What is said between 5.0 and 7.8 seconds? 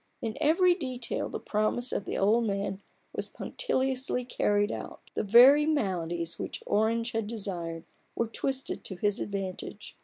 The very maladies which Orange had desired, 42 A